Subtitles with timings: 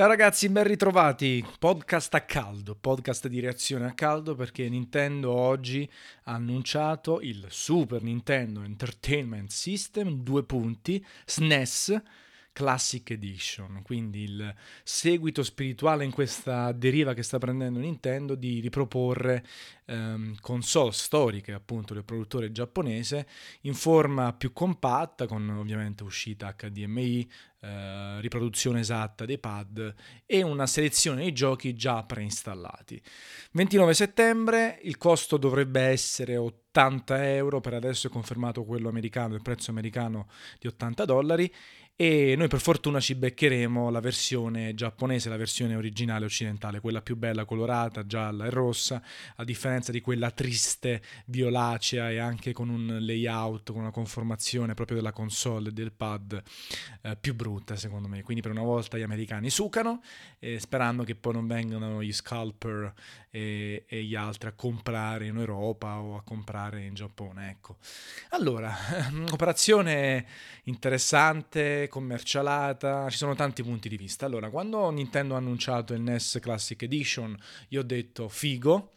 [0.00, 1.44] Ciao ragazzi, ben ritrovati.
[1.58, 5.86] Podcast a caldo, podcast di reazione a caldo perché Nintendo oggi
[6.22, 12.02] ha annunciato il Super Nintendo Entertainment System, due punti, SNES
[12.52, 19.44] Classic Edition, quindi il seguito spirituale in questa deriva che sta prendendo Nintendo di riproporre
[19.86, 23.26] ehm, console storiche appunto del produttore giapponese
[23.62, 27.30] in forma più compatta con ovviamente uscita HDMI,
[27.60, 29.94] eh, riproduzione esatta dei pad
[30.26, 33.00] e una selezione di giochi già preinstallati.
[33.52, 39.42] 29 settembre il costo dovrebbe essere 80 euro, per adesso è confermato quello americano, il
[39.42, 41.52] prezzo americano di 80 dollari
[42.00, 47.14] e noi per fortuna ci beccheremo la versione giapponese, la versione originale occidentale, quella più
[47.14, 49.02] bella, colorata, gialla e rossa,
[49.36, 54.96] a differenza di quella triste, violacea e anche con un layout, con una conformazione proprio
[54.96, 56.42] della console e del pad
[57.02, 58.22] eh, più brutta secondo me.
[58.22, 60.00] Quindi per una volta gli americani sucano,
[60.38, 62.94] eh, sperando che poi non vengano gli scalper
[63.28, 67.50] e, e, gli altri a comprare in Europa o a comprare in Giappone.
[67.50, 67.76] Ecco.
[68.30, 68.74] Allora,
[69.30, 70.26] operazione
[70.64, 74.24] interessante commercialata, ci sono tanti punti di vista.
[74.24, 77.36] Allora, quando Nintendo ha annunciato il NES Classic Edition,
[77.68, 78.92] io ho detto figo,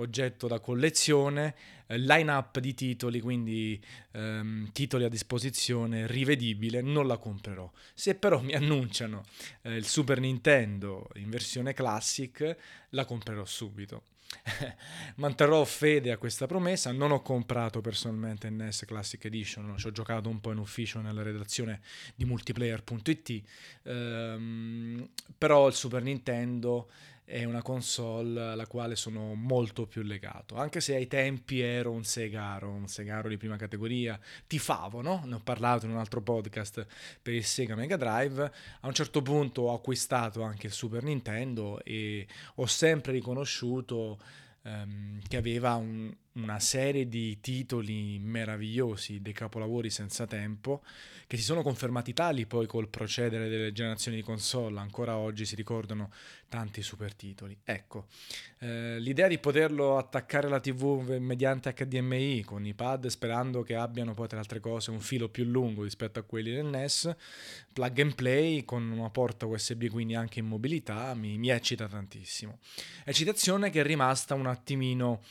[0.00, 1.54] oggetto da collezione,
[1.86, 3.82] eh, line up di titoli, quindi
[4.12, 7.70] ehm, titoli a disposizione, rivedibile, non la comprerò.
[7.94, 9.24] Se però mi annunciano
[9.62, 12.56] eh, il Super Nintendo in versione classic,
[12.90, 14.02] la comprerò subito.
[15.16, 16.92] Manterrò fede a questa promessa.
[16.92, 21.22] Non ho comprato personalmente NES Classic Edition, ci ho giocato un po' in ufficio nella
[21.22, 21.80] redazione
[22.14, 23.42] di multiplayer.it.
[23.84, 26.88] Ehm, però il Super Nintendo
[27.28, 32.02] è una console alla quale sono molto più legato, anche se ai tempi ero un
[32.02, 35.20] Segaro, un Segaro di prima categoria, tifavo, no?
[35.26, 36.86] Ne ho parlato in un altro podcast
[37.20, 41.84] per il Sega Mega Drive, a un certo punto ho acquistato anche il Super Nintendo
[41.84, 44.18] e ho sempre riconosciuto
[44.62, 50.82] ehm, che aveva un, una serie di titoli meravigliosi, dei capolavori senza tempo,
[51.26, 55.56] che si sono confermati tali poi col procedere delle generazioni di console, ancora oggi si
[55.56, 56.10] ricordano
[56.48, 57.58] tanti super titoli.
[57.64, 58.06] Ecco,
[58.60, 64.14] eh, l'idea di poterlo attaccare alla TV mediante HDMI con i pad, sperando che abbiano
[64.14, 67.14] poi tra altre cose un filo più lungo rispetto a quelli del NES,
[67.72, 72.58] plug and play con una porta USB quindi anche in mobilità, mi, mi eccita tantissimo.
[73.04, 75.22] Eccitazione che è rimasta un attimino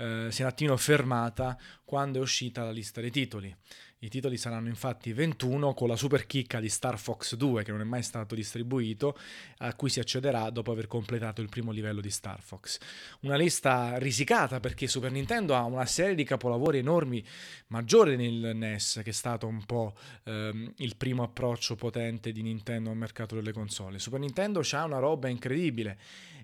[0.00, 3.54] eh, si è un attimo fermata quando è uscita la lista dei titoli.
[4.02, 7.82] I titoli saranno infatti 21 con la super chicca di Star Fox 2 che non
[7.82, 9.14] è mai stato distribuito,
[9.58, 12.78] a cui si accederà dopo aver completato il primo livello di Star Fox.
[13.20, 17.22] Una lista risicata perché Super Nintendo ha una serie di capolavori enormi,
[17.66, 19.94] maggiore nel NES, che è stato un po'
[20.24, 23.98] ehm, il primo approccio potente di Nintendo al mercato delle console.
[23.98, 25.98] Super Nintendo ha una roba incredibile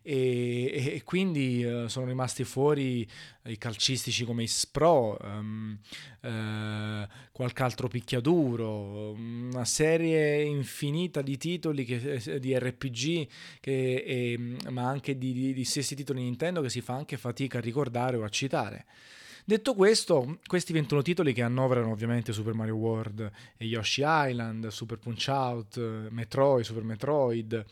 [0.08, 3.04] e, e quindi uh, sono rimasti fuori
[3.46, 5.76] i calcistici come i Spro, um,
[6.20, 13.26] uh, qualche altro picchiaduro, una serie infinita di titoli che, eh, di RPG,
[13.58, 17.58] che, e, ma anche di, di, di stessi titoli Nintendo che si fa anche fatica
[17.58, 18.86] a ricordare o a citare.
[19.48, 25.28] Detto questo, questi 21 titoli che annoverano ovviamente Super Mario World Yoshi Island, Super Punch
[25.28, 27.64] Out, Metroid, Super Metroid,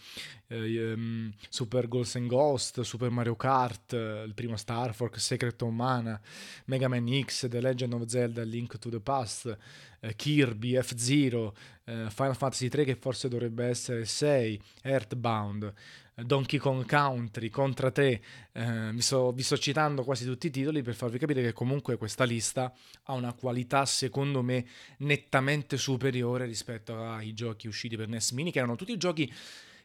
[0.46, 5.72] eh, um, Super Ghosts and Ghost, Super Mario Kart, il primo Star Fox, Secret of
[5.72, 6.20] Mana,
[6.66, 9.58] Mega Man X, The Legend of Zelda, Link to the Past,
[9.98, 15.72] eh, Kirby, F-Zero, eh, Final Fantasy 3 che forse dovrebbe essere 6, Earthbound,
[16.14, 20.82] Donkey Kong Country, Contra 3, eh, vi, sto, vi, sto, citando quasi tutti i titoli
[20.82, 22.72] per farvi capire che comunque questa lista
[23.04, 24.64] ha una qualità secondo me
[24.98, 29.32] nettamente superiore rispetto ai giochi usciti per NES Mini, che erano tutti giochi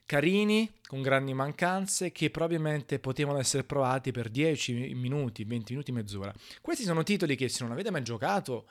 [0.05, 6.33] carini, con grandi mancanze, che probabilmente potevano essere provati per 10 minuti, 20 minuti, mezz'ora.
[6.61, 8.67] Questi sono titoli che se non avete mai giocato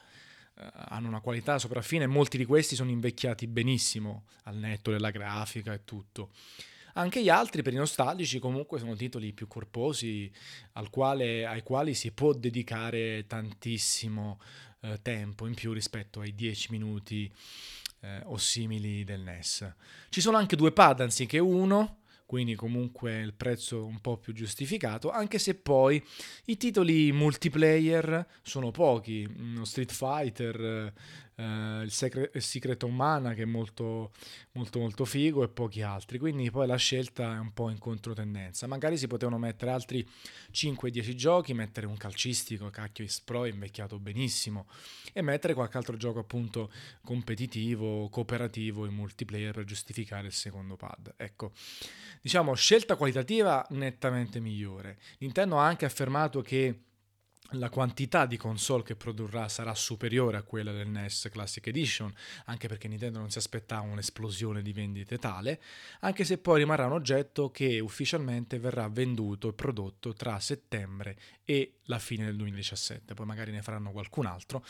[0.55, 5.73] eh, hanno una qualità sopraffine, molti di questi sono invecchiati benissimo al netto della grafica
[5.73, 6.31] e tutto.
[6.99, 10.29] Anche gli altri, per i nostalgici, comunque sono titoli più corposi
[10.91, 14.41] quale, ai quali si può dedicare tantissimo
[14.81, 17.33] eh, tempo in più rispetto ai 10 minuti
[18.01, 19.75] eh, o simili del NES.
[20.09, 25.13] Ci sono anche due pad anziché uno, quindi comunque il prezzo un po' più giustificato,
[25.13, 26.05] anche se poi
[26.47, 29.25] i titoli multiplayer sono pochi,
[29.63, 30.93] Street Fighter,
[31.39, 34.11] eh, il, Secret, Secret of Mana che è molto,
[34.53, 38.67] molto molto figo e pochi altri, quindi poi la scelta è un po' in controtendenza.
[38.67, 40.07] Magari si potevano mettere altri
[40.53, 44.67] 5-10 giochi, mettere un calcistico, cacchio X Pro è invecchiato benissimo
[45.13, 46.71] e mettere qualche altro gioco appunto
[47.03, 51.15] competitivo, cooperativo e multiplayer per giustificare il secondo pad.
[51.17, 51.53] Ecco,
[52.21, 54.99] diciamo scelta qualitativa nettamente migliore.
[55.19, 56.83] Nintendo ha anche affermato che
[57.53, 62.13] la quantità di console che produrrà sarà superiore a quella del NES Classic Edition,
[62.47, 65.61] anche perché Nintendo non si aspettava un'esplosione di vendite tale,
[66.01, 71.79] anche se poi rimarrà un oggetto che ufficialmente verrà venduto e prodotto tra settembre e
[71.85, 74.63] la fine del 2017, poi magari ne faranno qualcun altro,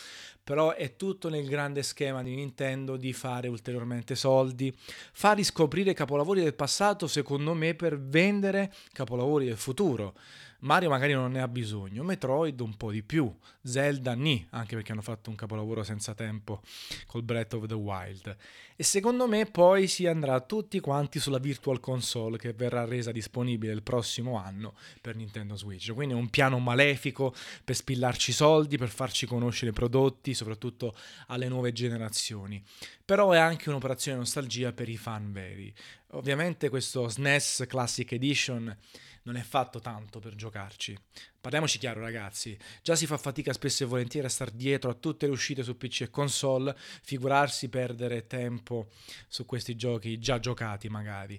[0.44, 4.72] però è tutto nel grande schema di Nintendo di fare ulteriormente soldi,
[5.12, 10.14] far riscoprire capolavori del passato secondo me per vendere capolavori del futuro.
[10.60, 13.32] Mario magari non ne ha bisogno, Metroid un po' di più,
[13.62, 16.62] Zelda ni, anche perché hanno fatto un capolavoro senza tempo
[17.06, 18.36] col Breath of the Wild.
[18.74, 23.72] E secondo me poi si andrà tutti quanti sulla Virtual Console che verrà resa disponibile
[23.72, 25.92] il prossimo anno per Nintendo Switch.
[25.92, 27.34] Quindi è un piano malefico
[27.64, 30.94] per spillarci soldi, per farci conoscere i prodotti, soprattutto
[31.26, 32.62] alle nuove generazioni.
[33.04, 35.74] Però è anche un'operazione nostalgia per i fan veri.
[36.12, 38.74] Ovviamente questo SNES Classic Edition
[39.24, 40.96] non è fatto tanto per giocarci.
[41.38, 45.26] Parliamoci chiaro ragazzi, già si fa fatica spesso e volentieri a star dietro a tutte
[45.26, 48.88] le uscite su PC e console, figurarsi perdere tempo
[49.28, 51.38] su questi giochi già giocati magari.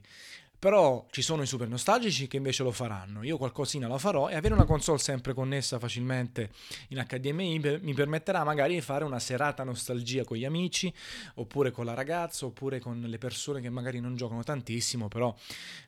[0.59, 3.23] Però ci sono i super nostalgici che invece lo faranno.
[3.23, 6.51] Io qualcosina la farò e avere una console sempre connessa facilmente
[6.89, 10.93] in HDMI mi permetterà magari di fare una serata nostalgia con gli amici,
[11.35, 15.33] oppure con la ragazza, oppure con le persone che magari non giocano tantissimo, però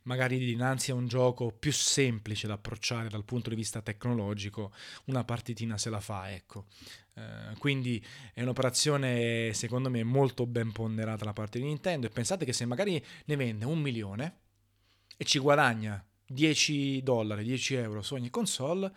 [0.03, 4.71] magari dinanzi a un gioco più semplice da approcciare dal punto di vista tecnologico,
[5.05, 6.67] una partitina se la fa, ecco.
[7.13, 8.01] Uh, quindi
[8.33, 12.65] è un'operazione secondo me molto ben ponderata da parte di Nintendo e pensate che se
[12.65, 14.35] magari ne vende un milione
[15.21, 18.91] e ci guadagna 10 dollari, 10 euro su ogni console,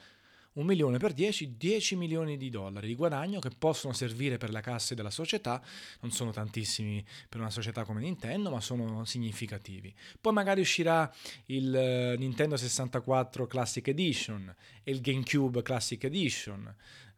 [0.54, 4.62] un milione per 10, 10 milioni di dollari di guadagno che possono servire per la
[4.62, 5.62] cassa della società,
[6.00, 9.94] non sono tantissimi per una società come Nintendo, ma sono significativi.
[10.18, 11.14] Poi magari uscirà
[11.46, 16.74] il eh, Nintendo 64 Classic Edition e il GameCube Classic Edition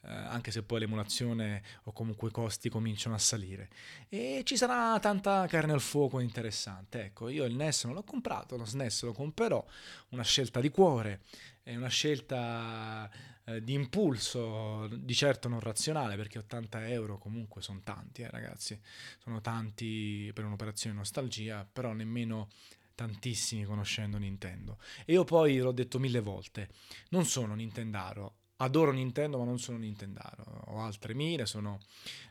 [0.06, 3.68] eh, anche se poi l'emulazione o comunque i costi cominciano a salire.
[4.08, 7.06] E ci sarà tanta carne al fuoco interessante.
[7.06, 9.64] Ecco, io il NES non l'ho comprato, lo SNES lo comprerò,
[10.10, 11.22] una scelta di cuore,
[11.62, 13.10] è una scelta
[13.44, 18.80] eh, di impulso, di certo non razionale, perché 80 euro comunque sono tanti, eh, ragazzi,
[19.18, 22.48] sono tanti per un'operazione nostalgia, però nemmeno
[22.94, 24.78] tantissimi conoscendo Nintendo.
[25.04, 26.68] E io poi l'ho detto mille volte,
[27.10, 31.80] non sono Nintendaro, adoro Nintendo ma non sono Nintendaro, ho altre mire, sono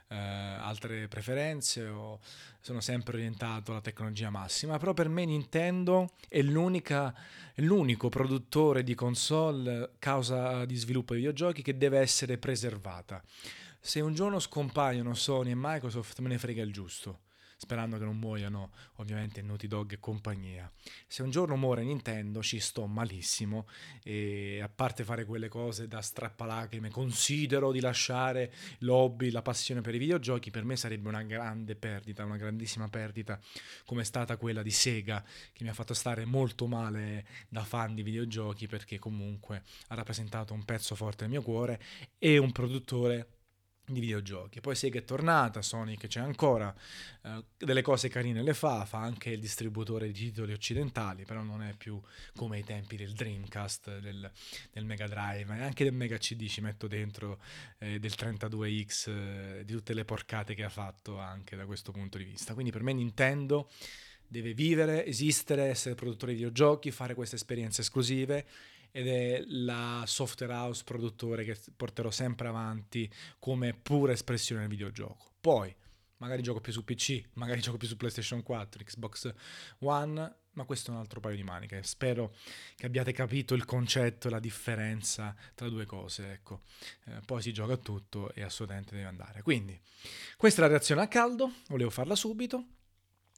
[0.07, 2.19] eh, altre preferenze, ho,
[2.59, 8.95] sono sempre orientato alla tecnologia massima, però per me Nintendo è, è l'unico produttore di
[8.95, 13.23] console causa di sviluppo di videogiochi che deve essere preservata.
[13.79, 17.19] Se un giorno scompaiono Sony e Microsoft me ne frega il giusto
[17.65, 20.71] sperando che non muoiano ovviamente Naughty Dog e compagnia.
[21.07, 23.67] Se un giorno muore Nintendo ci sto malissimo
[24.03, 29.95] e a parte fare quelle cose da strappalacrime, considero di lasciare l'hobby, la passione per
[29.95, 33.39] i videogiochi, per me sarebbe una grande perdita, una grandissima perdita
[33.83, 37.95] come è stata quella di Sega che mi ha fatto stare molto male da fan
[37.95, 41.81] di videogiochi perché comunque ha rappresentato un pezzo forte del mio cuore
[42.19, 43.34] e un produttore
[43.85, 44.61] di videogiochi.
[44.61, 46.73] Poi Sega è tornata, Sonic c'è ancora,
[47.23, 51.61] eh, delle cose carine le fa, fa anche il distributore di titoli occidentali, però non
[51.61, 52.01] è più
[52.35, 54.31] come ai tempi del Dreamcast, del,
[54.71, 57.39] del Mega Drive, e anche del Mega CD ci metto dentro
[57.79, 62.17] eh, del 32X, eh, di tutte le porcate che ha fatto anche da questo punto
[62.17, 62.53] di vista.
[62.53, 63.69] Quindi per me Nintendo
[64.27, 68.45] deve vivere, esistere, essere produttore di videogiochi, fare queste esperienze esclusive
[68.95, 75.33] ed è la software house produttore che porterò sempre avanti come pura espressione del videogioco.
[75.41, 75.75] Poi,
[76.19, 79.33] magari gioco più su PC, magari gioco più su PlayStation 4, Xbox
[79.79, 81.83] One, ma questo è un altro paio di maniche.
[81.83, 82.33] Spero
[82.77, 86.31] che abbiate capito il concetto e la differenza tra due cose.
[86.31, 86.61] Ecco.
[87.07, 89.41] Eh, poi si gioca tutto e assolutamente deve andare.
[89.41, 89.77] Quindi,
[90.37, 92.67] questa è la reazione a caldo, volevo farla subito.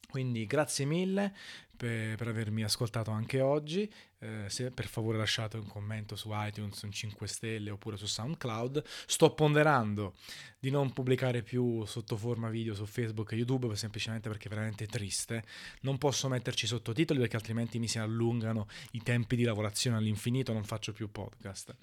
[0.08, 1.36] Quindi grazie mille
[1.78, 3.90] per, per avermi ascoltato anche oggi.
[4.20, 8.84] Eh, se per favore lasciate un commento su iTunes, un 5 stelle oppure su SoundCloud.
[9.06, 10.16] Sto ponderando
[10.60, 14.88] di non pubblicare più sotto forma video su Facebook e YouTube semplicemente perché è veramente
[14.88, 15.44] triste.
[15.82, 20.64] Non posso metterci sottotitoli perché altrimenti mi si allungano i tempi di lavorazione all'infinito, non
[20.64, 21.76] faccio più podcast.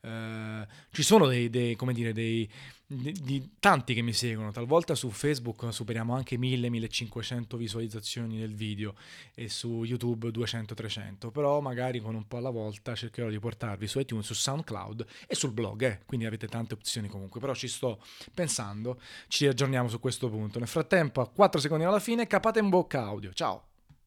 [0.00, 2.50] Eh, ci sono dei, dei come dire, dei,
[2.86, 8.94] di, di, tanti che mi seguono, talvolta su Facebook superiamo anche 1000-1500 visualizzazioni del video
[9.34, 13.98] e su YouTube 200-300, però magari con un po' alla volta cercherò di portarvi su
[13.98, 16.00] iTunes, su SoundCloud e sul blog, eh?
[16.06, 18.02] quindi avete tante opzioni comunque, però ci sto
[18.34, 20.58] pensando, ci aggiorniamo su questo punto.
[20.58, 23.32] Nel frattempo, a 4 secondi alla fine, capate in bocca audio.
[23.32, 23.67] Ciao!